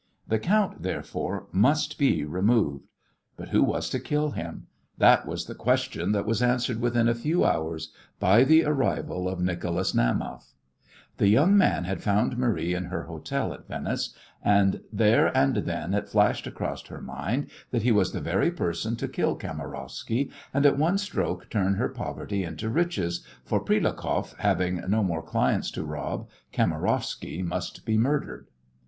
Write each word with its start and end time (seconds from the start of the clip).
The 0.27 0.39
count, 0.39 0.81
therefore, 0.81 1.45
must 1.51 1.99
be 1.99 2.25
removed. 2.25 2.85
But 3.37 3.49
who 3.49 3.61
was 3.61 3.87
to 3.91 3.99
kill 3.99 4.31
him? 4.31 4.65
That 4.97 5.27
was 5.27 5.47
a 5.47 5.53
question 5.53 6.11
that 6.11 6.25
was 6.25 6.41
answered 6.41 6.81
within 6.81 7.07
a 7.07 7.13
few 7.13 7.45
hours 7.45 7.93
by 8.19 8.43
the 8.43 8.65
arrival 8.65 9.29
of 9.29 9.39
Nicholas 9.39 9.93
Naumoff. 9.93 10.55
The 11.17 11.27
young 11.27 11.55
man 11.55 11.85
found 11.99 12.35
Marie 12.39 12.73
in 12.73 12.85
her 12.85 13.03
hotel 13.03 13.53
at 13.53 13.67
Venice, 13.67 14.15
and 14.41 14.81
there 14.91 15.27
and 15.37 15.57
then 15.57 15.93
it 15.93 16.09
flashed 16.09 16.47
across 16.47 16.81
her 16.87 16.99
mind 16.99 17.51
that 17.69 17.83
he 17.83 17.91
was 17.91 18.11
the 18.11 18.21
very 18.21 18.49
person 18.49 18.95
to 18.95 19.07
kill 19.07 19.35
Kamarowsky 19.37 20.31
and 20.51 20.65
at 20.65 20.79
one 20.79 20.97
stroke 20.97 21.47
turn 21.51 21.75
her 21.75 21.89
poverty 21.89 22.43
into 22.43 22.69
riches, 22.69 23.23
for 23.45 23.59
Prilukoff 23.63 24.33
having 24.39 24.81
no 24.89 25.03
more 25.03 25.21
clients 25.21 25.69
to 25.69 25.83
rob, 25.83 26.27
Kamarowsky 26.51 27.43
must 27.43 27.85
be 27.85 27.99
murdered. 27.99 28.47